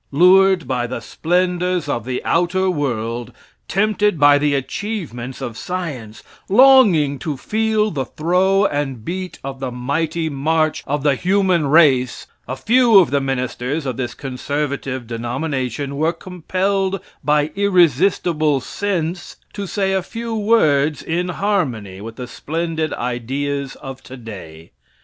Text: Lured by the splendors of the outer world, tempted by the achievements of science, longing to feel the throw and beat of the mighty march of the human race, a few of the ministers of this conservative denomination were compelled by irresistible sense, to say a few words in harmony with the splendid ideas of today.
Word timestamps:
Lured 0.09 0.67
by 0.67 0.87
the 0.87 0.99
splendors 0.99 1.87
of 1.87 2.05
the 2.05 2.23
outer 2.25 2.71
world, 2.71 3.31
tempted 3.67 4.19
by 4.19 4.39
the 4.39 4.55
achievements 4.55 5.41
of 5.41 5.55
science, 5.55 6.23
longing 6.49 7.19
to 7.19 7.37
feel 7.37 7.91
the 7.91 8.05
throw 8.05 8.65
and 8.65 9.05
beat 9.05 9.37
of 9.43 9.59
the 9.59 9.69
mighty 9.71 10.27
march 10.27 10.83
of 10.87 11.03
the 11.03 11.13
human 11.13 11.67
race, 11.67 12.25
a 12.47 12.55
few 12.55 12.97
of 12.97 13.11
the 13.11 13.21
ministers 13.21 13.85
of 13.85 13.95
this 13.95 14.15
conservative 14.15 15.05
denomination 15.05 15.95
were 15.95 16.13
compelled 16.13 16.99
by 17.23 17.51
irresistible 17.55 18.59
sense, 18.59 19.35
to 19.53 19.67
say 19.67 19.93
a 19.93 20.01
few 20.01 20.33
words 20.33 21.03
in 21.03 21.29
harmony 21.29 22.01
with 22.01 22.15
the 22.15 22.25
splendid 22.25 22.91
ideas 22.93 23.75
of 23.75 24.01
today. 24.01 24.71